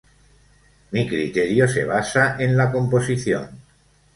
Mi 0.95 1.03
criterio 1.11 1.67
se 1.67 1.83
basa 1.85 2.35
en 2.39 2.57
la 2.57 2.71
composición. 2.71 3.47